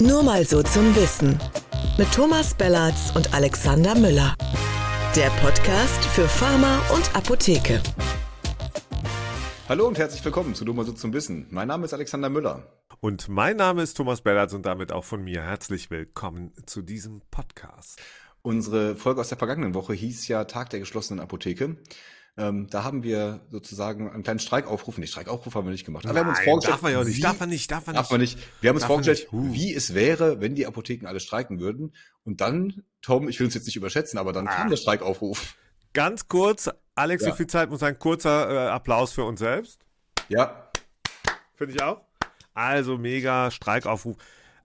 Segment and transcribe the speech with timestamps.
[0.00, 1.38] Nur mal so zum Wissen.
[1.98, 4.34] Mit Thomas Bellatz und Alexander Müller.
[5.14, 7.82] Der Podcast für Pharma und Apotheke.
[9.68, 11.48] Hallo und herzlich willkommen zu Nur mal so zum Wissen.
[11.50, 12.62] Mein Name ist Alexander Müller.
[13.00, 17.20] Und mein Name ist Thomas Bellatz und damit auch von mir herzlich willkommen zu diesem
[17.30, 18.00] Podcast.
[18.40, 21.76] Unsere Folge aus der vergangenen Woche hieß ja Tag der geschlossenen Apotheke.
[22.36, 26.06] Ähm, da haben wir sozusagen einen kleinen Streikaufruf, nicht Streikaufruf haben wir nicht gemacht.
[26.06, 27.94] Aber wir haben uns vorgestellt, darf man ja nicht, wie, darf man nicht, darf man
[27.96, 28.12] darf nicht.
[28.12, 28.38] Man nicht.
[28.60, 29.28] Wir haben uns Darf vorgestellt.
[29.32, 29.52] Huh.
[29.52, 31.94] wie es wäre, wenn die Apotheken alle streiken würden.
[32.24, 34.54] Und dann, Tom, ich will uns jetzt nicht überschätzen, aber dann Ah.
[34.56, 35.54] kam der Streikaufruf.
[35.92, 37.30] Ganz kurz, Alex, Ja.
[37.30, 39.84] so viel Zeit muss ein kurzer äh, Applaus für uns selbst.
[40.28, 40.70] Ja,
[41.56, 42.00] Finde ich auch.
[42.54, 44.16] Also mega Streikaufruf.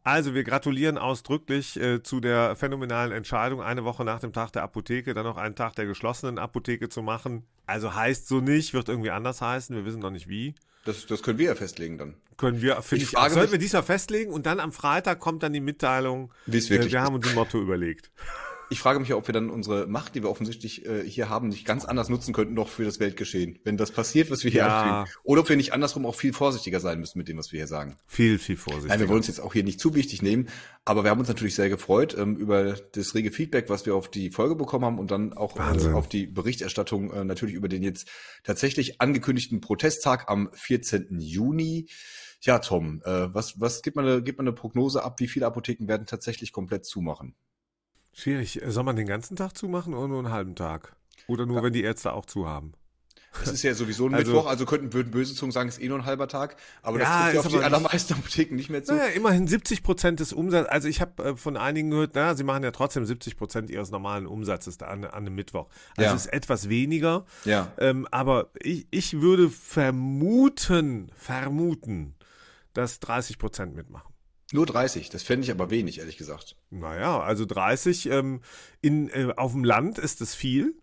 [0.04, 4.62] Also wir gratulieren ausdrücklich äh, zu der phänomenalen Entscheidung, eine Woche nach dem Tag der
[4.64, 7.46] Apotheke dann noch einen Tag der geschlossenen Apotheke zu machen.
[7.68, 10.56] Also heißt so nicht, wird irgendwie anders heißen, wir wissen noch nicht wie.
[10.86, 12.16] das, das können wir ja festlegen dann.
[12.38, 15.42] Können wir, finde Ich ich, frage sollten wir diesmal festlegen und dann am Freitag kommt
[15.42, 17.06] dann die Mitteilung, Wie es äh, wirklich wir ist.
[17.06, 18.12] haben uns ein Motto überlegt.
[18.70, 21.50] Ich frage mich ja, ob wir dann unsere Macht, die wir offensichtlich äh, hier haben,
[21.50, 23.60] nicht ganz anders nutzen könnten noch für das Weltgeschehen.
[23.64, 25.06] Wenn das passiert, was wir hier Ja.
[25.24, 27.68] Oder ob wir nicht andersrum auch viel vorsichtiger sein müssen mit dem, was wir hier
[27.68, 27.98] sagen.
[28.08, 28.94] Viel, viel vorsichtiger.
[28.94, 30.48] Nein, wir wollen uns jetzt auch hier nicht zu wichtig nehmen,
[30.84, 34.10] aber wir haben uns natürlich sehr gefreut ähm, über das rege Feedback, was wir auf
[34.10, 37.84] die Folge bekommen haben und dann auch äh, auf die Berichterstattung äh, natürlich über den
[37.84, 38.08] jetzt
[38.44, 41.20] tatsächlich angekündigten Protesttag am 14.
[41.20, 41.88] Juni.
[42.42, 45.20] Ja, Tom, äh, was, was gibt man, eine, gibt man eine Prognose ab?
[45.20, 47.36] Wie viele Apotheken werden tatsächlich komplett zumachen?
[48.18, 48.62] Schwierig.
[48.66, 50.96] Soll man den ganzen Tag zumachen oder nur einen halben Tag?
[51.28, 52.72] Oder nur, wenn die Ärzte auch zu haben?
[53.44, 55.84] Es ist ja sowieso ein Also- Mittwoch, also könnten würden böse Zungen sagen, es ist
[55.84, 58.70] eh nur ein halber Tag, aber das Ja, trifft ja auf die allermeisten Apotheken nicht
[58.70, 58.94] mehr zu.
[58.96, 60.70] Naja, immerhin 70 Prozent des Umsatzes.
[60.72, 63.92] Also ich habe äh, von einigen gehört, naja, sie machen ja trotzdem 70 Prozent ihres
[63.92, 65.68] normalen Umsatzes an, an einem Mittwoch.
[65.98, 66.16] Also Ja.
[66.16, 67.26] ist etwas weniger.
[67.44, 67.74] Ja.
[67.78, 72.16] Ähm, aber ich, ich würde vermuten, vermuten,
[72.74, 74.14] dass 30 Prozent mitmachen.
[74.52, 76.56] Nur 30, das fände ich aber wenig, ehrlich gesagt.
[76.70, 78.42] Naja, also 30 ähm,
[78.82, 80.76] in, äh, auf dem Land ist es viel.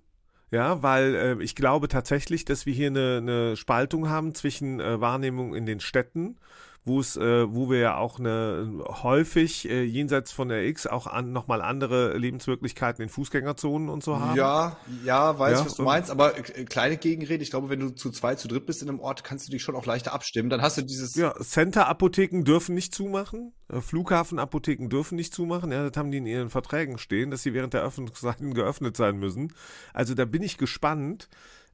[0.51, 5.01] Ja, weil äh, ich glaube tatsächlich, dass wir hier eine, eine Spaltung haben zwischen äh,
[5.01, 6.37] Wahrnehmung in den Städten,
[6.85, 11.07] wo es, äh, wo wir ja auch eine häufig äh, jenseits von der X auch
[11.07, 14.37] an, nochmal andere Lebenswirklichkeiten in Fußgängerzonen und so haben.
[14.37, 17.91] Ja, ja, weiß, Ja, was du meinst, aber äh, kleine Gegenrede, ich glaube, wenn du
[17.91, 20.51] zu zwei, zu dritt bist in einem Ort, kannst du dich schon auch leichter abstimmen.
[20.51, 25.89] Dann hast du dieses, Ja, Center-Apotheken dürfen nicht zumachen, äh, Flughafenapotheken dürfen nicht zumachen, ja,
[25.89, 29.53] das haben die in ihren Verträgen stehen, dass sie während der Öffnungszeiten geöffnet sein müssen.
[29.95, 31.29] Also da bin ich gespannt.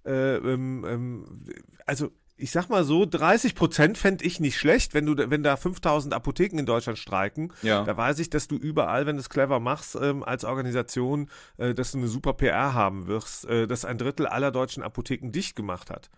[0.04, 1.44] Äh, ähm, ähm,
[1.86, 5.56] also ich sag mal so, 30 Prozent fände ich nicht schlecht, wenn du, wenn da
[5.56, 7.52] 5000 Apotheken in Deutschland streiken.
[7.62, 7.84] Ja.
[7.84, 11.74] Da weiß ich, dass du überall, wenn du es clever machst, ähm, als Organisation, äh,
[11.74, 15.56] dass du eine super PR haben wirst, äh, dass ein Drittel aller deutschen Apotheken dicht
[15.56, 16.10] gemacht hat.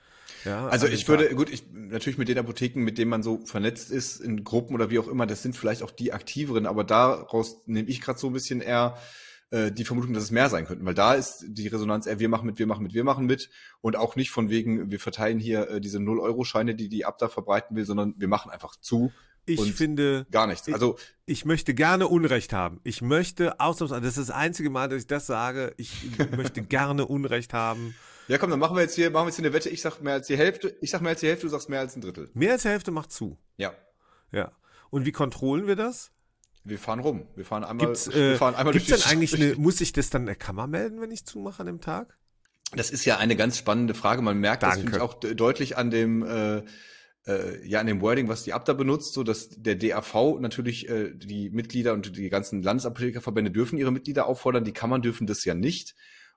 [0.44, 1.08] Ja, also an ich Tag.
[1.08, 4.74] würde, gut, ich, natürlich mit den Apotheken, mit denen man so vernetzt ist, in Gruppen
[4.74, 8.18] oder wie auch immer, das sind vielleicht auch die aktiveren, aber daraus nehme ich gerade
[8.18, 8.96] so ein bisschen eher
[9.50, 12.28] äh, die Vermutung, dass es mehr sein könnten, weil da ist die Resonanz eher, wir
[12.28, 13.50] machen mit, wir machen mit, wir machen mit
[13.80, 17.76] und auch nicht von wegen, wir verteilen hier äh, diese 0-Euro-Scheine, die die Abda verbreiten
[17.76, 19.12] will, sondern wir machen einfach zu
[19.46, 20.68] Ich finde, gar nichts.
[20.68, 20.96] Ich- Also
[21.26, 22.80] ich möchte gerne Unrecht haben.
[22.84, 25.92] Ich möchte ausnahmsweise, das ist das einzige Mal, dass ich das sage, ich
[26.36, 27.94] möchte gerne Unrecht haben.
[28.28, 29.68] Ja, komm, dann machen wir jetzt hier, machen wir jetzt hier eine Wette.
[29.70, 30.76] Ich sag mehr als die Hälfte.
[30.80, 32.30] Ich sag mehr als die Hälfte, du sagst mehr als ein Drittel.
[32.34, 33.36] Mehr als die Hälfte macht zu.
[33.56, 33.72] Ja.
[34.30, 34.52] Ja.
[34.90, 36.12] Und wie kontrollen wir das?
[36.70, 37.26] Wir fahren rum.
[37.36, 39.54] Wir fahren einmal, Gibt's, wir äh, fahren einmal gibt's durch denn die- eigentlich durch eine,
[39.56, 42.16] muss ich das dann der Kammer melden, wenn ich zumache an dem Tag?
[42.72, 44.22] Das ist ja eine ganz spannende Frage.
[44.22, 44.82] Man merkt das Danke.
[44.82, 46.62] finde ich auch de- deutlich an dem, äh,
[47.26, 51.12] äh, ja, an dem Wording, was die Abda benutzt, so dass der DAV natürlich äh,
[51.14, 55.54] die Mitglieder und die ganzen Landesapothekerverbände dürfen ihre Mitglieder auffordern, die Kammern dürfen das ja
[55.54, 55.94] nicht.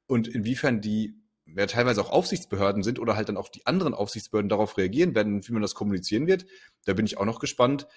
[0.08, 1.14] Und inwiefern die
[1.46, 5.48] ja teilweise auch Aufsichtsbehörden sind oder halt dann auch die anderen Aufsichtsbehörden darauf reagieren werden,
[5.48, 6.46] wie man das kommunizieren wird,
[6.86, 7.88] da bin ich auch noch gespannt.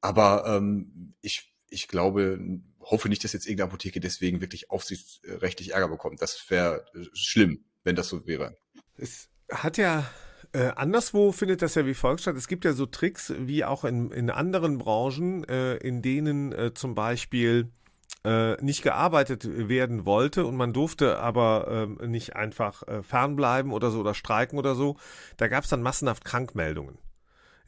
[0.00, 2.38] Aber ähm, ich, ich glaube,
[2.80, 6.20] hoffe nicht, dass jetzt irgendeine Apotheke deswegen wirklich aufsichtsrechtlich Ärger bekommt.
[6.20, 8.56] Das wäre äh, schlimm, wenn das so wäre.
[8.96, 10.08] Es hat ja
[10.52, 12.36] äh, anderswo findet das ja wie folgt statt.
[12.36, 16.74] Es gibt ja so Tricks, wie auch in, in anderen Branchen, äh, in denen äh,
[16.74, 17.70] zum Beispiel
[18.24, 23.90] äh, nicht gearbeitet werden wollte und man durfte aber ähm, nicht einfach äh, fernbleiben oder
[23.90, 24.96] so oder streiken oder so.
[25.38, 26.98] Da gab es dann massenhaft Krankmeldungen.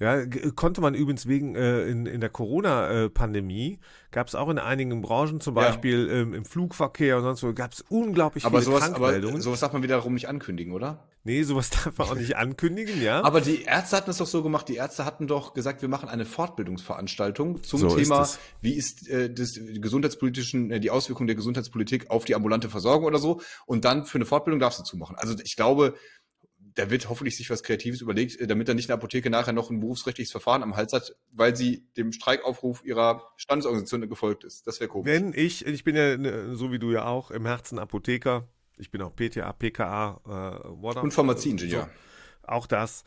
[0.01, 0.25] Ja,
[0.57, 3.79] konnte man übrigens wegen äh, in, in der Corona-Pandemie,
[4.11, 5.63] gab es auch in einigen Branchen, zum Ja.
[5.63, 9.41] Beispiel ähm, im Flugverkehr und sonst wo, gab es unglaublich Aber viele sowas, aber Krankmeldungen.
[9.41, 11.09] sowas darf man wiederum nicht ankündigen, oder?
[11.27, 13.23] nee, sowas darf man auch nicht ankündigen, ja.
[13.25, 16.09] Aber die Ärzte hatten es doch so gemacht, die Ärzte hatten doch gesagt, wir machen
[16.09, 18.39] eine Fortbildungsveranstaltung zum So ist Thema, es.
[18.61, 23.07] wie ist äh, das die gesundheitspolitischen, äh, die Auswirkung der Gesundheitspolitik auf die ambulante Versorgung
[23.07, 23.41] oder so.
[23.67, 25.17] Und dann für eine Fortbildung darfst du zumachen.
[25.17, 25.95] Also ich glaube,
[26.75, 29.71] da wird hoffentlich sich was Kreatives überlegt, äh, damit er nicht eine Apotheke nachher noch
[29.71, 34.67] ein berufsrechtliches Verfahren am Hals hat, weil sie dem Streikaufruf ihrer Standesorganisation gefolgt ist.
[34.67, 35.11] Das wäre komisch.
[35.11, 38.91] Wenn ich, ich bin ja ne, so wie du ja auch im Herzen Apotheker, ich
[38.91, 40.31] bin auch PTA, PKA, äh,
[40.83, 41.83] Water, und Pharmazieingenieur.
[41.83, 43.05] So, auch das.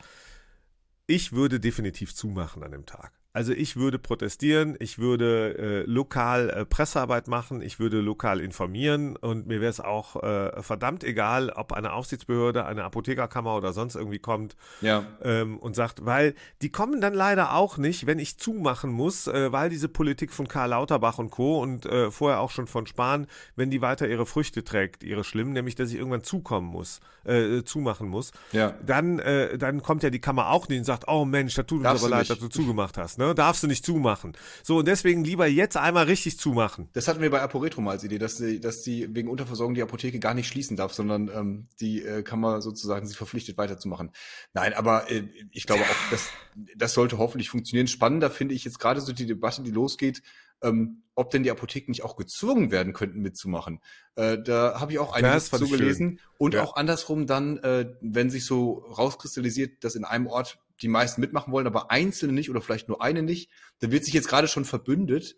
[1.06, 3.12] Ich würde definitiv zumachen an dem Tag.
[3.38, 9.14] Also ich würde protestieren, ich würde äh, lokal äh, Pressearbeit machen, ich würde lokal informieren
[9.14, 13.94] und mir wäre es auch äh, verdammt egal, ob eine Aufsichtsbehörde, eine Apothekerkammer oder sonst
[13.94, 15.04] irgendwie kommt ja.
[15.22, 19.52] ähm, und sagt, weil die kommen dann leider auch nicht, wenn ich zumachen muss, äh,
[19.52, 21.62] weil diese Politik von Karl Lauterbach und Co.
[21.62, 25.52] und äh, vorher auch schon von Spahn, wenn die weiter ihre Früchte trägt, ihre schlimmen,
[25.52, 28.74] nämlich dass ich irgendwann zukommen muss, äh, zumachen muss, ja.
[28.84, 29.22] dann,
[29.58, 32.08] dann kommt ja die Kammer auch nicht und sagt, oh Mensch, da tut uns aber
[32.08, 33.27] leid, dass du zugemacht hast ne?
[33.34, 34.36] Darfst du nicht zumachen.
[34.62, 36.88] So, und deswegen lieber jetzt einmal richtig zumachen.
[36.92, 39.82] Das hatten wir bei Aporetro mal als Idee, dass die, dass die wegen Unterversorgung die
[39.82, 44.12] Apotheke gar nicht schließen darf, sondern ähm, die äh, kann man sozusagen sie verpflichtet weiterzumachen.
[44.52, 46.30] Nein, aber äh, ich glaube auch, dass
[46.76, 47.86] das sollte hoffentlich funktionieren.
[47.86, 50.22] Spannender finde ich jetzt gerade so die Debatte, die losgeht,
[50.62, 53.80] ähm, ob denn die Apotheken nicht auch gezwungen werden könnten mitzumachen.
[54.16, 56.20] Äh, da habe ich auch einiges zu gelesen.
[56.38, 56.62] Und ja.
[56.62, 61.52] auch andersrum dann, äh, wenn sich so rauskristallisiert, dass in einem Ort die meisten mitmachen
[61.52, 64.64] wollen, aber einzelne nicht oder vielleicht nur eine nicht, dann wird sich jetzt gerade schon
[64.64, 65.36] verbündet,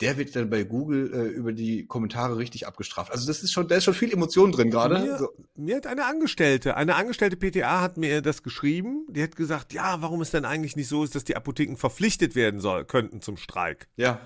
[0.00, 3.12] der wird dann bei Google äh, über die Kommentare richtig abgestraft.
[3.12, 4.98] Also das ist schon, da ist schon viel Emotion drin gerade.
[4.98, 5.28] Mir, so.
[5.56, 9.06] mir hat eine Angestellte, eine Angestellte PTA hat mir das geschrieben.
[9.10, 12.34] Die hat gesagt, ja, warum es denn eigentlich nicht so ist, dass die Apotheken verpflichtet
[12.34, 13.88] werden soll, könnten zum Streik.
[13.96, 14.20] Ja.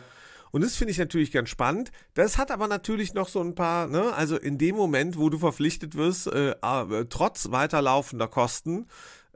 [0.53, 1.91] Und das finde ich natürlich ganz spannend.
[2.15, 5.41] Das hat aber natürlich noch so ein paar, ne, also in dem Moment, wo du
[5.41, 8.87] verpflichtet wirst, äh, äh, trotz weiterlaufender Kosten,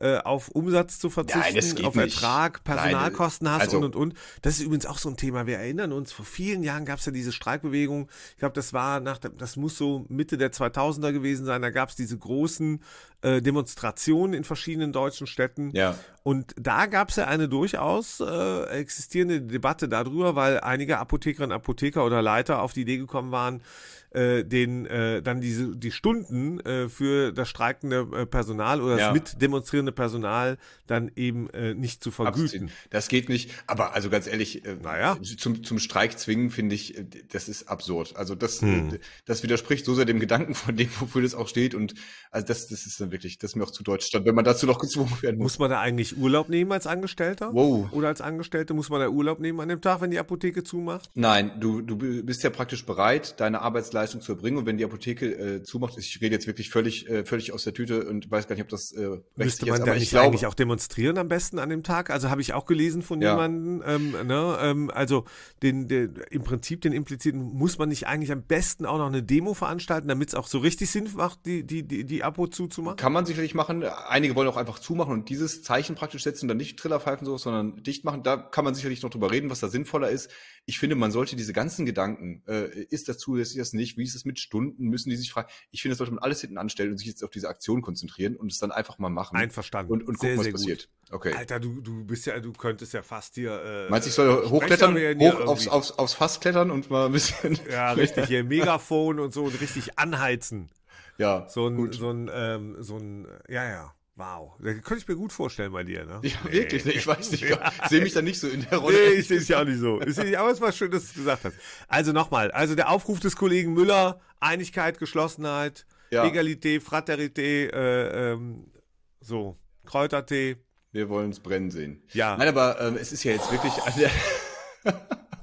[0.01, 4.15] äh, auf Umsatz zu verzichten, Nein, auf Ertrag, Personalkosten Nein, hast also, und und und.
[4.43, 5.47] Das ist übrigens auch so ein Thema.
[5.47, 8.09] Wir erinnern uns, vor vielen Jahren gab es ja diese Streikbewegung.
[8.33, 11.63] Ich glaube, das war nach, das muss so Mitte der 2000er gewesen sein.
[11.63, 12.81] Da gab es diese großen
[13.23, 15.71] äh, Demonstrationen in verschiedenen deutschen Städten.
[15.75, 15.97] Ja.
[16.23, 22.05] Und da gab es ja eine durchaus äh, existierende Debatte darüber, weil einige Apothekerinnen, Apotheker
[22.05, 23.63] oder Leiter auf die Idee gekommen waren,
[24.11, 29.13] äh, den äh, dann diese die Stunden äh, für das streikende äh, Personal oder ja.
[29.13, 30.57] das mitdemonstrierende Personal
[30.87, 32.45] dann eben äh, nicht zu vergüten.
[32.45, 32.71] Abziehen.
[32.91, 33.51] Das geht nicht.
[33.67, 35.19] Aber also ganz ehrlich, äh, naja.
[35.37, 38.17] zum, zum Streik zwingen finde ich, äh, das ist absurd.
[38.17, 38.95] Also das, hm.
[38.95, 41.75] äh, das widerspricht so sehr dem Gedanken von dem, wofür das auch steht.
[41.75, 41.95] Und
[42.31, 44.45] also das, das ist dann wirklich, das ist mir auch zu deutsch stand, wenn man
[44.45, 45.53] dazu noch gezwungen werden muss.
[45.53, 47.51] Muss man da eigentlich Urlaub nehmen als Angestellter?
[47.53, 47.93] Wow.
[47.93, 51.11] Oder als Angestellte muss man da Urlaub nehmen an dem Tag, wenn die Apotheke zumacht?
[51.15, 54.59] Nein, du, du bist ja praktisch bereit, deine Arbeitsleistung Leistung zu erbringen.
[54.59, 57.75] Und wenn die Apotheke äh, zumacht, ich rede jetzt wirklich völlig, äh, völlig aus der
[57.75, 60.47] Tüte und weiß gar nicht, ob das äh, Müsste man ist, da nicht glaube, eigentlich
[60.47, 62.11] auch demonstrieren am besten an dem Tag?
[62.11, 63.33] Also habe ich auch gelesen von ja.
[63.33, 65.25] jemandem, ähm, ne, ähm, also
[65.63, 69.23] den, den, im Prinzip den impliziten, muss man nicht eigentlich am besten auch noch eine
[69.23, 72.97] Demo veranstalten, damit es auch so richtig Sinn macht, die, die, die, die Apo zuzumachen?
[72.97, 73.85] Kann man sicherlich machen.
[73.85, 77.37] Einige wollen auch einfach zumachen und dieses Zeichen praktisch setzen und dann nicht Trillerpfeifen so,
[77.37, 78.23] sondern dicht machen.
[78.23, 80.31] Da kann man sicherlich noch drüber reden, was da sinnvoller ist.
[80.69, 84.03] Ich finde, man sollte diese ganzen Gedanken, äh, ist das zulässig, ist das nicht, wie
[84.03, 85.49] ist es mit Stunden, müssen die sich fragen.
[85.71, 88.37] Ich finde, das sollte man alles hinten anstellen und sich jetzt auf diese Aktion konzentrieren
[88.37, 89.35] und es dann einfach mal machen.
[89.35, 89.91] Einverstanden.
[89.91, 90.91] Und, und gucken, sehr, was sehr passiert.
[91.11, 91.33] Okay.
[91.33, 93.63] Alter, du, du bist ja, du könntest ja fast hier.
[93.65, 97.13] Äh, Meinst du, ich soll hochklettern, hoch aufs, aufs, aufs Fass klettern und mal ein
[97.13, 97.59] bisschen.
[97.71, 100.69] Ja, richtig, hier Megafon und so und richtig anheizen.
[101.17, 101.49] Ja.
[101.49, 101.95] So ein, gut.
[101.95, 103.95] so ein, ähm, so ein, ja, ja.
[104.19, 106.21] Wow, das könnte ich mir gut vorstellen bei dir, ne?
[106.25, 106.91] Ja, wirklich, ne?
[106.91, 108.97] ich weiß nicht, ich sehe mich da nicht so in der Rolle.
[108.97, 110.01] Nee, ich sehe es ja auch nicht so.
[110.01, 111.57] aber es war schön, dass du es gesagt hast.
[111.87, 116.27] Also nochmal, also der Aufruf des Kollegen Müller, Einigkeit, Geschlossenheit, ja.
[116.27, 118.73] Egalität, Fraternité, äh, ähm,
[119.21, 120.57] so, Kräutertee.
[120.91, 122.03] Wir wollen es brennen sehen.
[122.13, 122.37] Ja.
[122.37, 124.11] Nein, aber ähm, es ist ja jetzt wirklich an der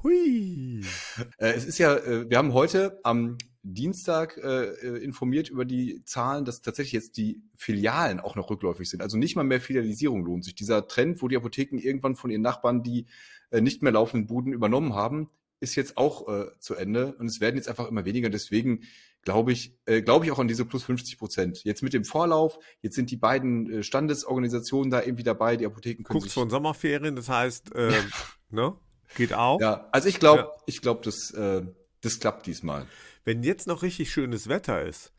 [0.03, 0.83] Hui.
[1.37, 6.03] Äh, es ist ja, äh, wir haben heute am Dienstag äh, äh, informiert über die
[6.05, 9.01] Zahlen, dass tatsächlich jetzt die Filialen auch noch rückläufig sind.
[9.01, 10.53] Also nicht mal mehr Filialisierung lohnt sich.
[10.53, 13.07] Dieser Trend, wo die Apotheken irgendwann von ihren Nachbarn die
[13.49, 15.29] äh, nicht mehr laufenden Buden übernommen haben,
[15.59, 18.29] ist jetzt auch äh, zu Ende und es werden jetzt einfach immer weniger.
[18.29, 18.83] Deswegen
[19.23, 21.63] glaube ich, äh, glaube ich auch an diese plus 50 Prozent.
[21.63, 26.03] Jetzt mit dem Vorlauf, jetzt sind die beiden äh, Standesorganisationen da irgendwie dabei, die Apotheken
[26.03, 27.93] können Guckst von Sommerferien, das heißt, äh,
[28.51, 28.75] ne?
[29.15, 29.59] Geht auch.
[29.59, 30.51] Ja, also ich glaube, ja.
[30.67, 31.63] ich glaube, das, äh,
[32.01, 32.85] das klappt diesmal.
[33.25, 35.11] Wenn jetzt noch richtig schönes Wetter ist,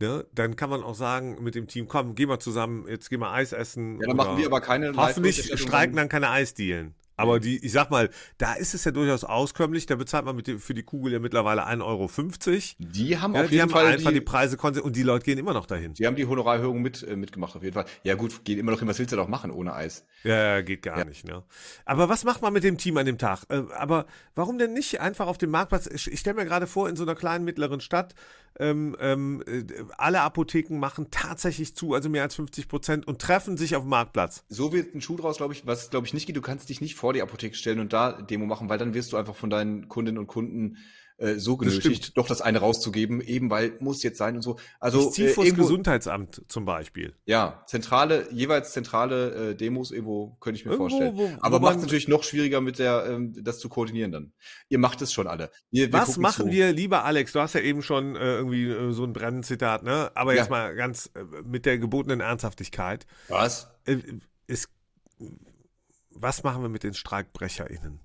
[0.00, 3.16] ne, dann kann man auch sagen mit dem Team, komm, geh mal zusammen, jetzt geh
[3.16, 4.00] mal Eis essen.
[4.00, 6.94] Ja, dann machen wir aber keine Hoffentlich streiken dann keine Eisdielen.
[7.18, 9.86] Aber die, ich sag mal, da ist es ja durchaus auskömmlich.
[9.86, 12.08] Da bezahlt man mit dem, für die Kugel ja mittlerweile 1,50 Euro.
[12.78, 15.24] Die haben Ja, auf die jeden haben Fall einfach die, die, Preise und die Leute
[15.24, 15.94] gehen immer noch dahin.
[15.94, 17.86] die haben die Honorarerhöhung mit, äh, mitgemacht auf jeden Fall.
[18.04, 20.06] Ja gut, geht immer noch hin, was willst du doch machen ohne Eis?
[20.24, 21.42] Ja, ja, geht gar nicht, ne?
[21.84, 23.44] Aber was macht man mit dem Team an dem Tag?
[23.48, 25.86] Äh, aber warum denn nicht einfach auf dem Marktplatz?
[25.86, 28.14] Ich, ich stelle mir gerade vor, in so einer kleinen mittleren Stadt,
[28.58, 29.64] ähm, ähm, äh,
[29.96, 33.90] alle Apotheken machen tatsächlich zu, also mehr als 50 Prozent und treffen sich auf dem
[33.90, 34.44] Marktplatz.
[34.48, 36.36] So wird ein Schuh draus, glaube ich, was glaube ich nicht geht.
[36.36, 39.12] Du kannst dich nicht vor die Apotheke stellen und da Demo machen, weil dann wirst
[39.12, 40.78] du einfach von deinen Kundinnen und Kunden
[41.18, 44.58] äh, so Das genötigt, doch das eine rauszugeben, eben weil muss jetzt sein und so.
[44.80, 47.14] Also ich ziehe äh, das irgendwo- Gesundheitsamt zum Beispiel.
[47.26, 51.16] Ja, zentrale, jeweils zentrale äh, Demos irgendwo könnte ich mir Irgendwo, vorstellen.
[51.16, 54.32] wo- Aber macht es natürlich noch schwieriger mit der, ähm, das zu koordinieren dann.
[54.68, 55.50] Ihr macht es schon alle.
[55.70, 56.52] Wir, wir Was machen zu.
[56.52, 57.32] wir, lieber Alex?
[57.32, 60.10] Du hast ja eben schon äh, irgendwie äh, so ein brennendes Zitat, ne?
[60.14, 60.40] Aber Ja.
[60.42, 63.06] jetzt mal ganz äh, mit der gebotenen Ernsthaftigkeit.
[63.28, 63.68] Was?
[63.84, 63.98] Äh,
[64.46, 64.68] ist,
[66.10, 68.00] was machen wir mit den StreikbrecherInnen?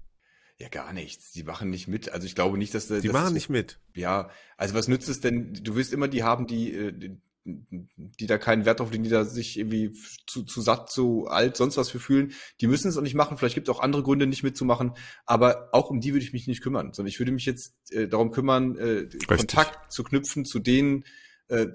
[0.63, 1.33] Ja, gar nichts.
[1.33, 2.13] Die machen nicht mit.
[2.13, 3.79] Also ich glaube nicht, dass Die dass machen nicht mit.
[3.95, 5.53] Ja, also was nützt es denn?
[5.61, 9.09] Du wirst immer die haben, die, äh, die, die da keinen Wert drauf legen, die
[9.09, 9.91] da sich irgendwie
[10.25, 12.31] zu, zu satt, zu alt, sonst was für fühlen.
[12.61, 13.37] Die müssen es auch nicht machen.
[13.37, 14.93] Vielleicht gibt es auch andere Gründe, nicht mitzumachen.
[15.25, 18.07] Aber auch um die würde ich mich nicht kümmern, sondern ich würde mich jetzt äh,
[18.07, 21.03] darum kümmern, äh, Kontakt zu knüpfen zu denen,
[21.49, 21.67] äh,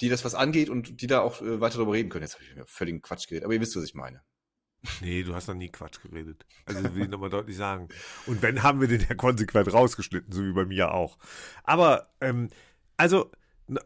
[0.00, 2.24] die das was angeht und die da auch äh, weiter darüber reden können.
[2.24, 4.22] Jetzt habe ich mir völligen Quatsch geredet, aber ihr wisst, was ich meine.
[5.00, 6.46] Nee, du hast noch nie Quatsch geredet.
[6.64, 7.88] Also will ich nochmal deutlich sagen.
[8.26, 11.18] Und wenn, haben wir den ja konsequent rausgeschnitten, so wie bei mir auch.
[11.64, 12.48] Aber, ähm,
[12.96, 13.30] also,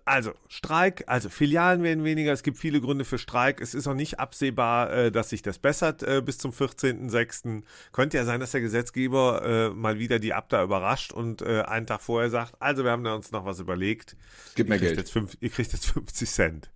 [0.04, 3.60] also, Streik, also Filialen werden weniger, es gibt viele Gründe für Streik.
[3.60, 7.64] Es ist auch nicht absehbar, äh, dass sich das bessert äh, bis zum 14.06.
[7.90, 11.86] Könnte ja sein, dass der Gesetzgeber äh, mal wieder die Abda überrascht und äh, einen
[11.86, 14.16] Tag vorher sagt, also wir haben da uns noch was überlegt.
[14.54, 14.98] Gib mir ihr kriegt Geld.
[14.98, 16.70] Jetzt fünf, ihr kriegt jetzt 50 Cent.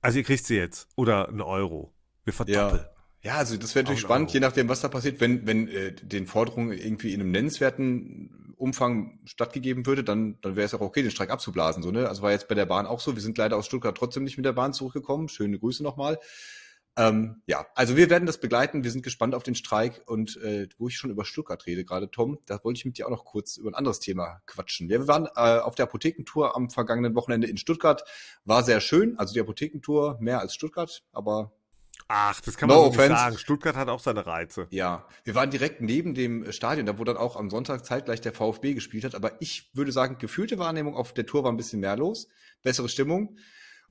[0.00, 0.88] Also ihr kriegt sie jetzt.
[0.96, 1.92] Oder einen Euro.
[2.24, 2.82] Wir verdoppeln.
[2.82, 2.91] Ja.
[3.24, 4.34] Ja, also das wäre natürlich spannend, Euro.
[4.34, 5.20] je nachdem, was da passiert.
[5.20, 10.66] Wenn, wenn äh, den Forderungen irgendwie in einem nennenswerten Umfang stattgegeben würde, dann, dann wäre
[10.66, 11.84] es auch okay, den Streik abzublasen.
[11.84, 12.08] So, ne?
[12.08, 13.14] Also war jetzt bei der Bahn auch so.
[13.14, 15.28] Wir sind leider aus Stuttgart trotzdem nicht mit der Bahn zurückgekommen.
[15.28, 16.18] Schöne Grüße nochmal.
[16.96, 18.82] Ähm, ja, also wir werden das begleiten.
[18.82, 20.02] Wir sind gespannt auf den Streik.
[20.06, 23.06] Und äh, wo ich schon über Stuttgart rede, gerade Tom, da wollte ich mit dir
[23.06, 24.88] auch noch kurz über ein anderes Thema quatschen.
[24.88, 28.02] Ja, wir waren äh, auf der Apothekentour am vergangenen Wochenende in Stuttgart.
[28.44, 29.16] War sehr schön.
[29.16, 31.52] Also die Apothekentour mehr als Stuttgart, aber
[32.14, 33.38] Ach, das kann No man so nicht sagen.
[33.38, 34.66] Stuttgart hat auch seine Reize.
[34.68, 38.34] Ja, wir waren direkt neben dem Stadion, da wo dann auch am Sonntag zeitgleich der
[38.34, 39.14] VfB gespielt hat.
[39.14, 42.28] Aber ich würde sagen, gefühlte Wahrnehmung auf der Tour war ein bisschen mehr los,
[42.62, 43.38] bessere Stimmung.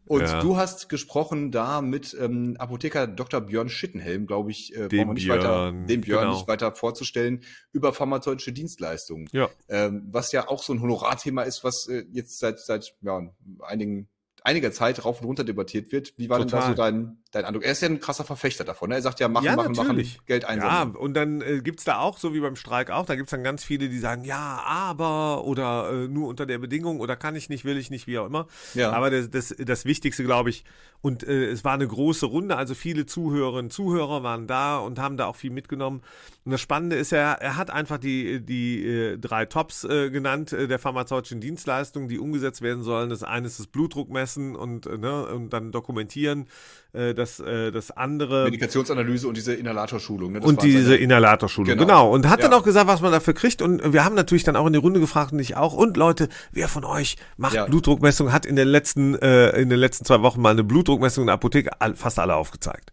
[0.05, 0.39] Und Ja.
[0.39, 3.41] du hast gesprochen da mit ähm, Apotheker Dr.
[3.41, 6.33] Björn Schittenhelm, glaube ich, äh, Dem brauchen wir nicht weiter, Björn, dem Björn genau.
[6.35, 9.29] nicht weiter vorzustellen, über pharmazeutische Dienstleistungen.
[9.31, 9.49] Ja.
[9.67, 13.21] Ähm, was ja auch so ein Honorarthema ist, was äh, jetzt seit, seit ja,
[13.61, 14.09] einigen
[14.43, 16.13] einiger Zeit rauf und runter debattiert wird.
[16.17, 16.69] Wie war denn da Total.
[16.71, 17.63] so dein, dein Eindruck?
[17.63, 18.89] Er ist ja ein krasser Verfechter davon.
[18.89, 18.95] Ne?
[18.95, 20.15] Er sagt ja, machen, Ja, machen, natürlich.
[20.15, 20.95] machen, Geld Ja, einsammeln.
[20.95, 23.63] und dann äh, gibt's da auch, so wie beim Streik auch, da gibt's dann ganz
[23.63, 27.65] viele, die sagen, ja, aber oder äh, nur unter der Bedingung oder kann ich nicht,
[27.65, 28.47] will ich nicht, wie auch immer.
[28.73, 28.91] Ja.
[28.93, 30.63] Aber das, das, das Wichtigste, glaube ich,
[31.01, 34.99] und äh, es war eine große Runde, also viele Zuhörerinnen und Zuhörer waren da und
[34.99, 36.01] haben da auch viel mitgenommen.
[36.45, 40.53] Und das Spannende ist ja, er hat einfach die, die äh, drei Tops äh, genannt
[40.53, 43.09] äh, der pharmazeutischen Dienstleistungen, die umgesetzt werden sollen.
[43.09, 46.47] Das eine ist das Blutdruckmessen und, äh, ne, und dann dokumentieren.
[46.93, 50.33] Äh, das, äh, das andere Medikationsanalyse und diese Inhalatorschulung.
[50.33, 50.39] Ne?
[50.41, 51.69] Und diese Inhalatorschulung.
[51.69, 51.81] Genau.
[51.85, 52.11] Genau.
[52.11, 52.57] Und hat dann Ja.
[52.57, 53.61] auch gesagt, was man dafür kriegt.
[53.61, 55.73] Und wir haben natürlich dann auch in die Runde gefragt und ich auch.
[55.73, 57.65] Und Leute, wer von euch macht Ja.
[57.65, 61.27] Blutdruckmessung, hat in den letzten, äh, in den letzten zwei Wochen mal eine Blutdruckmessung in
[61.27, 62.91] der Apotheke all, fast alle aufgezeigt.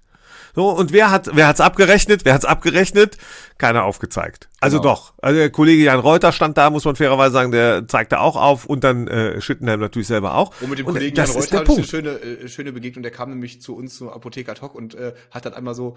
[0.59, 2.25] So, und wer hat, wer hat's abgerechnet?
[2.25, 3.17] Wer hat's abgerechnet?
[3.59, 4.49] Keiner aufgezeigt.
[4.59, 4.95] Also Genau.
[4.95, 5.15] doch.
[5.23, 8.67] Also der Kollege Jan Reuter stand da, muss man fairerweise sagen, der zeigte auch auf
[8.67, 10.53] und dann äh, Schittenhelm natürlich selber auch.
[10.61, 12.11] Und mit dem und Kollegen Jan ist der Reuter hatte ich eine schöne,
[12.43, 13.05] äh, schöne Begegnung.
[13.05, 15.97] Der kam nämlich zu uns zur Apotheke ad hoc und äh, hat dann einmal so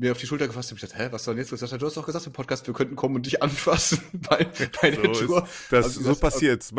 [0.00, 1.52] mir auf die Schulter gefasst und ich dachte, hä, was soll denn jetzt?
[1.52, 4.00] Ich dachte, du hast doch gesagt im Podcast, wir könnten kommen und dich anfassen
[4.30, 4.46] bei,
[4.80, 5.38] bei der So Tour.
[5.42, 6.68] ist, das, Also so das- passiert's.
[6.68, 6.76] So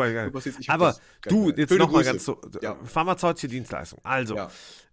[0.68, 0.96] Aber
[1.28, 2.78] du, jetzt nochmal ganz so, Ja.
[2.86, 4.00] pharmazeutische Dienstleistung.
[4.02, 4.50] Also, Ja.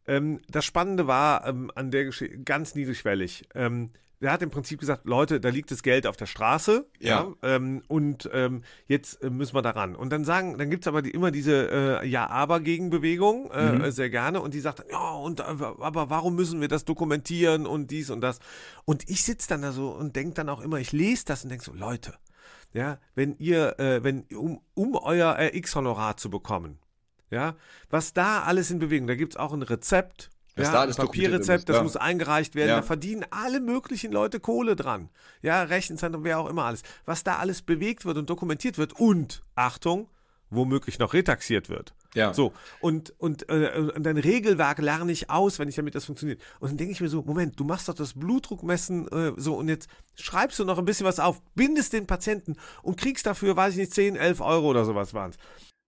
[0.08, 3.48] Ähm, das Spannende war ähm, an der Geschichte ganz niedrigschwellig.
[3.56, 6.88] Ähm, der hat im Prinzip gesagt, Leute, da liegt das Geld auf der Straße.
[7.00, 7.32] Ja.
[7.44, 9.96] ähm, und ähm, jetzt äh, müssen wir daran.
[9.96, 13.92] Und dann sagen, dann gibt's aber die, immer diese äh, Ja-Aber-Gegenbewegung, äh, Mhm.
[13.92, 14.42] sehr gerne.
[14.42, 18.10] Und die sagt, dann, ja, und äh, aber warum müssen wir das dokumentieren und dies
[18.10, 18.40] und das?
[18.86, 21.50] Und ich sitze dann da so und denk dann auch immer, ich lese das und
[21.50, 22.16] denk so, Leute,
[22.74, 26.80] ja, wenn ihr, äh, wenn, um, um euer RX-Honorar zu bekommen,
[27.30, 27.56] ja,
[27.90, 31.70] was da alles in Bewegung, da gibt's auch ein Rezept, Was ja, da werden Papierrezept,
[31.70, 31.84] das ja.
[31.84, 32.76] muss eingereicht werden, Ja.
[32.78, 35.10] da verdienen alle möglichen Leute Kohle dran,
[35.42, 39.44] ja, Rechenzentrum, wer auch immer alles, was da alles bewegt wird und dokumentiert wird und,
[39.56, 40.10] Achtung,
[40.50, 41.94] womöglich noch retaxiert wird.
[42.16, 42.34] Ja.
[42.34, 46.42] So, und, und, äh, und dein Regelwerk lerne ich aus, wenn ich damit das funktioniert.
[46.60, 49.68] Und dann denke ich mir so, Moment, du machst doch das Blutdruckmessen äh, so und
[49.68, 53.74] jetzt schreibst du noch ein bisschen was auf, bindest den Patienten und kriegst dafür, weiß
[53.74, 55.34] ich nicht, 10, 11 Euro oder sowas waren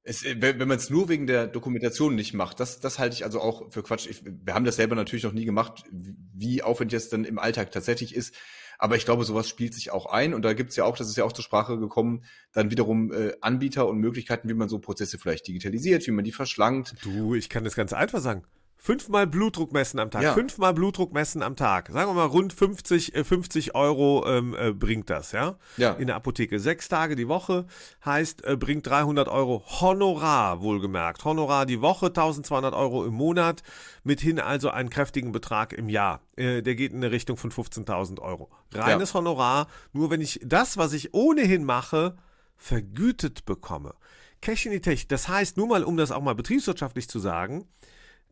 [0.09, 0.25] es.
[0.25, 3.71] wenn man es nur wegen der Dokumentation nicht macht, das, das halte ich also auch
[3.71, 4.07] für Quatsch.
[4.07, 7.71] Ich, wir haben das selber natürlich noch nie gemacht, wie aufwendig es dann im Alltag
[7.71, 8.33] tatsächlich ist.
[8.81, 10.33] Aber ich glaube, sowas spielt sich auch ein.
[10.33, 12.23] Und da gibt's ja auch, das ist ja auch zur Sprache gekommen,
[12.53, 16.31] dann wiederum äh, Anbieter und Möglichkeiten, wie man so Prozesse vielleicht digitalisiert, wie man die
[16.31, 16.95] verschlankt.
[17.03, 18.43] Du, ich kann das ganz einfach sagen.
[18.81, 20.23] Fünfmal Blutdruck messen am Tag.
[20.23, 20.33] Ja.
[20.33, 21.89] Fünfmal Blutdruck messen am Tag.
[21.91, 25.57] Sagen wir mal, rund 50, 50 äh, Euro ähm, äh, bringt das, ja?
[25.75, 25.93] Ja.
[25.93, 26.59] In der Apotheke.
[26.59, 27.65] Sechs Tage die Woche
[28.05, 31.25] heißt, äh, bringt 300 Euro Honorar, wohlgemerkt.
[31.25, 33.63] Honorar die Woche, 1200 Euro im Monat,
[34.03, 36.21] mithin also einen kräftigen Betrag im Jahr.
[36.37, 38.49] Äh, der geht in eine Richtung von 15.000 Euro.
[38.73, 39.19] Reines ja.
[39.19, 42.15] Honorar, nur wenn ich das, was ich ohnehin mache,
[42.55, 43.93] vergütet bekomme.
[44.41, 47.67] Cash in die Tech, das heißt, nur mal, um das auch mal betriebswirtschaftlich zu sagen,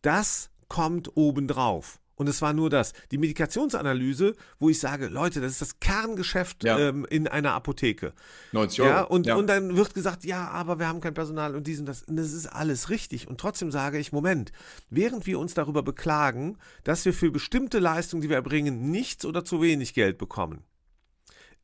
[0.08, 2.00] das kommt obendrauf.
[2.16, 2.94] Und es war nur das.
[3.12, 6.80] Die Medikationsanalyse, wo ich sage, Leute, das ist das Kerngeschäft ja.
[6.80, 8.14] ähm, in einer Apotheke.
[8.54, 8.90] 90 Euro.
[8.90, 9.36] Ja, und, ja.
[9.36, 12.04] und dann wird gesagt, ja, aber wir haben kein Personal und dies und das.
[12.04, 13.28] Und das ist alles richtig.
[13.28, 14.52] Und trotzdem sage ich, Moment,
[14.90, 19.46] während wir uns darüber beklagen, dass wir für bestimmte Leistungen, die wir erbringen, nichts oder
[19.46, 20.64] zu wenig Geld bekommen,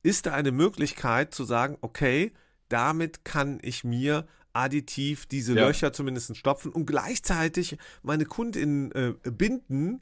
[0.04, 2.34] ist da eine Möglichkeit zu sagen, okay,
[2.68, 5.68] damit kann ich mir additiv diese ja.
[5.68, 10.02] Löcher zumindest stopfen und gleichzeitig meine KundInnen äh, binden,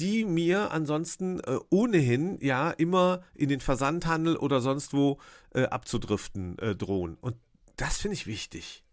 [0.00, 5.18] die mir ansonsten äh, ohnehin ja immer in den Versandhandel oder sonst wo
[5.54, 7.16] äh, abzudriften äh, drohen.
[7.20, 7.36] Und
[7.76, 8.84] das finde ich wichtig.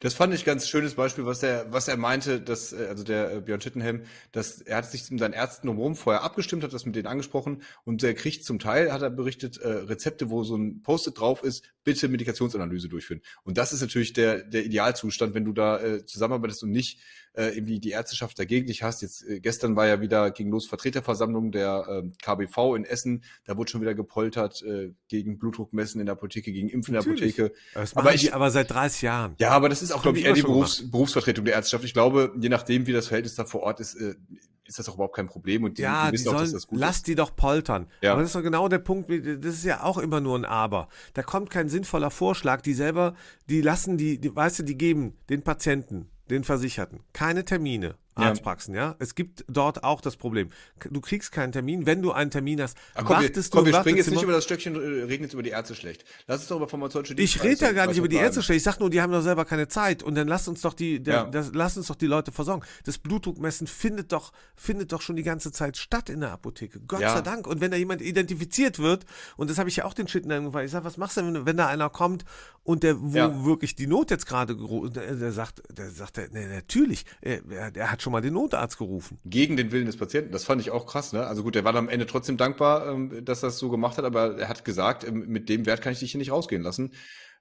[0.00, 3.32] Das fand ich ganz schönes Beispiel, was er, was er meinte, dass, äh, also der
[3.32, 6.86] äh, Björn Schittenhelm, dass er hat sich mit seinen Ärzten drumherum vorher abgestimmt, hat das
[6.86, 10.56] mit denen angesprochen und er kriegt zum Teil, hat er berichtet, äh, Rezepte, wo so
[10.56, 13.22] ein Post-it drauf ist, bitte Medikationsanalyse durchführen.
[13.42, 17.00] Und das ist natürlich der, der Idealzustand, wenn du da äh, zusammenarbeitest und nicht
[17.38, 19.00] äh, irgendwie die Ärzteschaft dagegen dich hast.
[19.00, 23.22] Jetzt äh, gestern war ja wieder gegen los Vertreterversammlung der äh, KBV in Essen.
[23.44, 27.08] Da wurde schon wieder gepoltert äh, gegen Blutdruckmessen in der Apotheke, gegen Impfen in der
[27.08, 27.52] Apotheke.
[27.74, 29.34] Das aber ich, aber seit 30 Jahren.
[29.38, 31.84] Ja, aber das ist auch, glaube ich, eher die Berufs Berufsvertretung der Ärzteschaft.
[31.84, 34.16] Ich glaube, je nachdem, wie das Verhältnis da vor Ort ist, äh,
[34.64, 36.52] ist das auch überhaupt kein Problem und die, ja, die wissen die sollen, auch, dass
[36.52, 37.06] das gut lass ist.
[37.06, 37.86] die doch poltern.
[38.02, 38.12] Ja.
[38.12, 40.88] Aber das ist doch genau der Punkt, das ist ja auch immer nur ein Aber.
[41.14, 43.14] Da kommt kein sinnvoller Vorschlag, die selber,
[43.48, 47.00] die lassen die, die weißt du, die geben den Patienten den Versicherten.
[47.12, 48.96] Keine Termine Arztpraxen, ja.
[48.98, 50.50] Es gibt dort auch das Problem.
[50.90, 51.86] Du kriegst keinen Termin.
[51.86, 54.22] Wenn du einen Termin hast, Ach, komm, wartest wir, komm, du wir springen jetzt nicht
[54.22, 56.04] über das Stöckchen, äh, reden jetzt über die Ärzte schlecht.
[56.26, 58.58] Lass uns doch über pharmazeutische Ich rede ja gar nicht über die Ärzte schlecht.
[58.58, 60.02] Ich sag nur, die haben doch selber keine Zeit.
[60.02, 61.24] Und dann lass uns doch die, der, ja.
[61.24, 62.64] das, lass uns doch die Leute versorgen.
[62.84, 66.80] Das Blutdruckmessen findet doch, findet doch schon die ganze Zeit statt in der Apotheke.
[66.80, 67.14] Gott ja.
[67.14, 67.46] sei Dank.
[67.46, 69.04] Und wenn da jemand identifiziert wird,
[69.36, 71.46] und das habe ich ja auch den Schitten gefallen, ich sag, was machst du denn,
[71.46, 72.24] wenn da einer kommt
[72.64, 77.06] und der, wo wirklich die Not jetzt gerade, der, der sagt, der sagt, nee, natürlich,
[77.20, 79.18] er, der hat schon mal den Notarzt gerufen.
[79.24, 80.32] Gegen den Willen des Patienten.
[80.32, 81.12] Das fand ich auch krass.
[81.12, 81.26] Ne?
[81.26, 84.04] Also gut, er war am Ende trotzdem dankbar, ähm, dass er das so gemacht hat,
[84.04, 86.92] aber er hat gesagt, ähm, mit dem Wert kann ich dich hier nicht rausgehen lassen.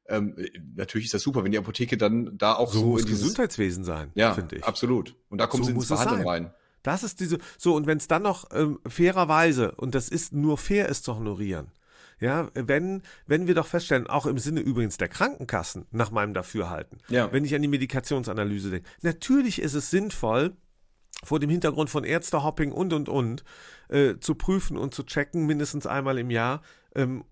[0.10, 0.36] Ähm,
[0.76, 3.84] natürlich ist das super, wenn die Apotheke dann da auch so, so muss dieses, Gesundheitswesen
[3.84, 4.64] sein, ja, finde ich.
[4.64, 5.16] Absolut.
[5.30, 6.54] Und da kommen so sie ins Verhandeln rein.
[6.84, 10.58] Das ist diese, so, und wenn es dann noch ähm, fairerweise, und das ist nur
[10.58, 11.68] fair, ist zu honorieren,
[12.20, 17.00] ja, wenn, wenn wir doch feststellen, auch im Sinne übrigens der Krankenkassen, nach meinem Dafürhalten,
[17.10, 17.32] ja.
[17.32, 20.56] wenn ich an die Medikationsanalyse denke, natürlich ist es sinnvoll,
[21.24, 23.44] vor dem Hintergrund von Ärztehopping und und und
[23.90, 26.62] äh, zu prüfen und zu checken, mindestens einmal im Jahr,
[26.96, 27.24] ähm,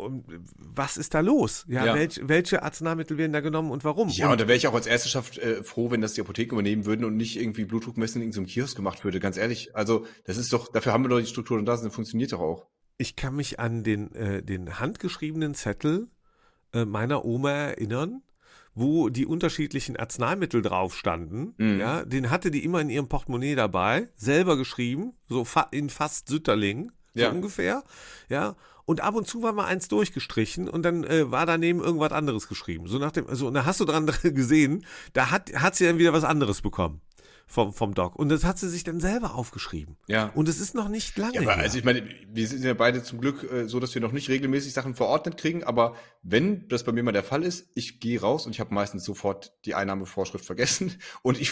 [0.58, 1.66] was ist da los?
[1.68, 1.96] Ja, ja.
[1.96, 4.10] Welch, welche Arzneimittel werden da genommen und warum?
[4.10, 6.54] Ja, und, und da wäre ich auch als Ärzteschaft äh, froh, wenn das die Apotheken
[6.54, 9.76] übernehmen würden und nicht irgendwie Blutdruckmessen in so einem Kiosk gemacht würde, ganz ehrlich.
[9.76, 12.68] Also, das ist doch, dafür haben wir doch die Strukturen da, das funktioniert doch auch.
[12.98, 16.10] Ich kann mich an den, äh, den handgeschriebenen Zettel
[16.74, 18.22] äh, meiner Oma erinnern,
[18.74, 21.54] wo die unterschiedlichen Arzneimittel drauf standen.
[21.58, 21.80] Mhm.
[21.80, 26.28] Ja, den hatte die immer in ihrem Portemonnaie dabei, selber geschrieben, so fa in fast
[26.28, 27.32] Sütterling, so ja.
[27.32, 27.84] ungefähr.
[28.30, 28.56] Ja,
[28.86, 32.48] und ab und zu war mal eins durchgestrichen und dann äh, war daneben irgendwas anderes
[32.48, 32.88] geschrieben.
[32.88, 35.98] So nach dem, so, und da hast du dran gesehen, da hat, hat sie dann
[35.98, 37.02] wieder was anderes bekommen
[37.48, 38.16] vom, vom Doc.
[38.16, 39.98] Und das hat sie sich dann selber aufgeschrieben.
[40.08, 40.32] Ja.
[40.34, 41.36] Und es ist noch nicht lange.
[41.36, 44.02] Ja, aber also ich meine, wir sind ja beide zum Glück äh, so, dass wir
[44.02, 45.64] noch nicht regelmäßig Sachen verordnet kriegen.
[45.64, 48.74] Aber wenn das bei mir mal der Fall ist, ich gehe raus und ich habe
[48.74, 50.94] meistens sofort die Einnahmevorschrift vergessen.
[51.22, 51.52] Und ich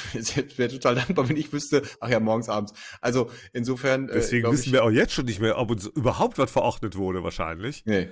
[0.58, 2.73] wäre total dankbar, wenn ich wüsste, ach ja, morgens, abends.
[3.01, 4.10] Also insofern.
[4.10, 6.95] Äh, Deswegen wissen ich, wir auch jetzt schon nicht mehr, ob uns überhaupt was verordnet
[6.95, 7.84] wurde, wahrscheinlich.
[7.86, 8.10] Nee.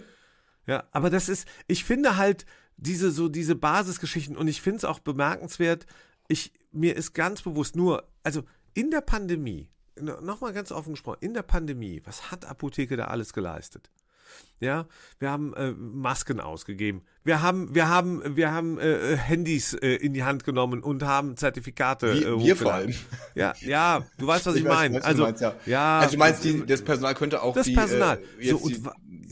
[0.67, 2.45] Ja, aber das ist, ich finde halt
[2.77, 5.85] diese, so diese Basisgeschichten und ich finde es auch bemerkenswert,
[6.31, 11.33] ich, mir ist ganz bewusst nur, also in der Pandemie, nochmal ganz offen gesprochen, in
[11.33, 13.91] der Pandemie, was hat Apotheke da alles geleistet?
[14.61, 14.85] Ja,
[15.19, 17.01] wir haben äh, Masken ausgegeben.
[17.23, 21.35] Wir haben, wir haben, wir haben äh, Handys äh, in die Hand genommen und haben
[21.35, 22.13] Zertifikate.
[22.13, 22.93] Wir, äh, wir vor allem.
[23.35, 25.03] Ja, ja, du weißt, was ich, ich meine.
[25.03, 25.55] Also, du meinst, ja.
[25.65, 25.99] ja.
[25.99, 28.19] Also du meinst, die, das Personal könnte auch das die, Personal.
[28.39, 28.83] Äh, jetzt so, und, die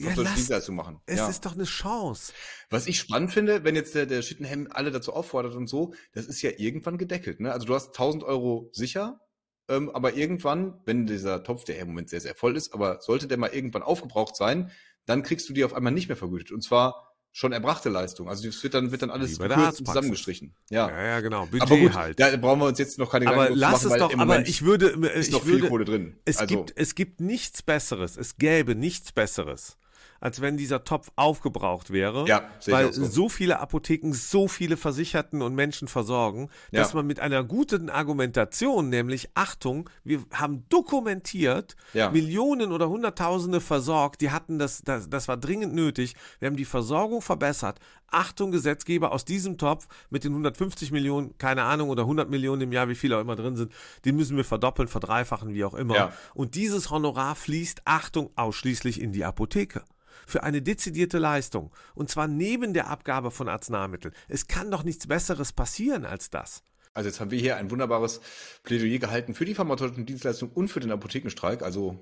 [0.03, 0.99] ja, Dienstleistung machen.
[1.05, 1.29] Es ja.
[1.29, 2.33] ist doch eine Chance.
[2.69, 6.25] Was ich spannend finde, wenn jetzt der, der Schittenhelm alle dazu auffordert und so, das
[6.25, 7.39] ist ja irgendwann gedeckelt.
[7.39, 7.51] Ne?
[7.51, 9.21] Also du hast 1000 Euro sicher,
[9.67, 13.27] ähm, aber irgendwann, wenn dieser Topf, der im Moment sehr, sehr voll ist, aber sollte
[13.27, 14.71] der mal irgendwann aufgebraucht sein,
[15.05, 16.51] dann kriegst du die auf einmal nicht mehr vergütet.
[16.51, 18.27] Und zwar schon erbrachte Leistung.
[18.27, 20.55] Also es wird dann, wird dann alles gekürzt zusammengestrichen.
[20.69, 20.89] Ja.
[20.89, 21.45] ja, ja, genau.
[21.45, 22.19] Budget aber gut, halt.
[22.19, 24.63] Da brauchen wir uns jetzt noch keine Gedanken aber lass machen, es doch, aber ich
[24.63, 26.19] würde, ist ich noch würde, viel Kohle drin.
[26.25, 26.55] Es also.
[26.55, 28.17] gibt, es gibt nichts Besseres.
[28.17, 29.77] Es gäbe nichts Besseres
[30.19, 33.05] als wenn dieser Topf aufgebraucht wäre, ja, weil so.
[33.05, 33.29] so.
[33.29, 36.97] viele Apotheken so viele Versicherten und Menschen versorgen, dass Ja.
[36.97, 42.09] man mit einer guten Argumentation, nämlich Achtung, wir haben dokumentiert, Ja.
[42.09, 46.65] Millionen oder Hunderttausende versorgt, die hatten das, das, das war dringend nötig, wir haben die
[46.65, 47.79] Versorgung verbessert.
[48.11, 52.71] Achtung, Gesetzgeber, aus diesem Topf mit den 150 Millionen, keine Ahnung, oder 100 Millionen im
[52.71, 53.71] Jahr, wie viele auch immer drin sind,
[54.03, 55.93] den müssen wir verdoppeln, verdreifachen, wie auch immer.
[56.33, 59.83] Und dieses Honorar fließt, Achtung, ausschließlich in die Apotheke.
[60.29, 61.71] Für eine dezidierte Leistung.
[61.95, 64.13] Und zwar neben der Abgabe von Arzneimitteln.
[64.27, 66.63] Es kann doch nichts Besseres passieren als das.
[66.93, 68.21] Also jetzt haben wir hier ein wunderbares
[68.63, 71.63] Plädoyer gehalten für die pharmazeutischen Dienstleistungen und für den Apothekenstreik.
[71.63, 71.97] Also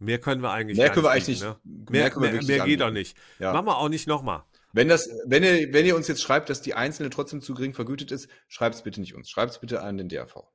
[0.00, 1.60] Mehr können wir eigentlich Mehr können wir nicht eigentlich nicht- Ne?
[1.64, 3.16] Mehr, mehr können wir mehr, mehr geht doch nicht.
[3.38, 3.52] Ja.
[3.52, 4.42] Machen wir auch nicht nochmal.
[4.72, 7.74] wenn das, wenn ihr, wenn ihr uns jetzt schreibt, dass die Einzelne trotzdem zu gering
[7.74, 9.30] vergütet ist, schreibt es bitte nicht uns.
[9.30, 10.48] Schreibt es bitte an den DRV.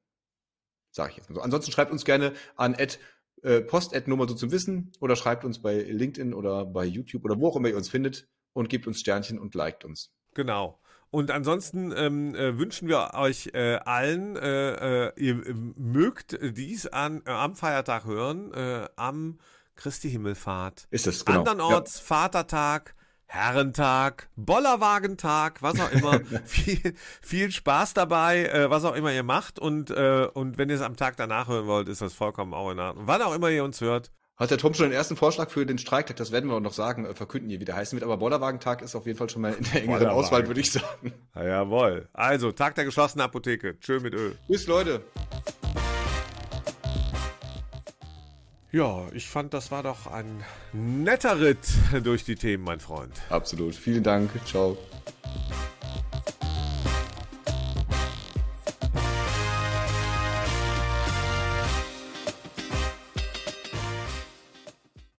[0.91, 1.41] Sag ich jetzt mal so.
[1.41, 2.73] Ansonsten schreibt uns gerne an
[3.43, 6.85] äh, post at nur mal so zum Wissen oder schreibt uns bei LinkedIn oder bei
[6.85, 10.11] YouTube oder wo auch immer ihr uns findet und gebt uns Sternchen und liked uns.
[10.33, 10.79] Genau.
[11.09, 16.85] Und ansonsten ähm, äh, wünschen wir euch äh, allen, äh, äh, ihr äh, mögt dies
[16.87, 18.51] an, äh, am Feiertag hören,
[18.95, 19.39] am
[19.75, 20.87] Christi Himmelfahrt.
[20.89, 21.39] Ist das genau?
[21.39, 22.95] Andernorts Vatertag,
[23.27, 26.21] Herrentag, Bollerwagentag, was auch immer.
[26.45, 29.59] viel, viel Spaß dabei, äh, was auch immer ihr macht.
[29.59, 32.71] Und, äh, und wenn ihr es am Tag danach hören wollt, ist das vollkommen auch
[32.71, 33.05] in Ordnung.
[33.05, 34.11] Wann auch immer ihr uns hört.
[34.37, 36.15] Hat der Tom schon den ersten Vorschlag für den Streiktag?
[36.17, 38.03] Das werden wir noch sagen, äh, verkünden, wie der heißen wird.
[38.03, 40.07] Aber Bollerwagentag ist auf jeden Fall schon mal in der engeren.
[40.07, 41.13] Auswahl, würde ich sagen.
[41.35, 42.07] Ja, jawohl.
[42.13, 43.79] Also, Tag der geschlossenen Apotheke.
[43.79, 44.37] Tschö mit Öl.
[44.47, 45.01] Tschüss, Leute.
[48.71, 51.59] Ja, ich fand, das war doch ein netter Ritt
[52.03, 53.13] durch die Themen, mein Freund.
[53.29, 53.75] Absolut.
[53.75, 54.29] Vielen Dank.
[54.45, 54.77] Ciao.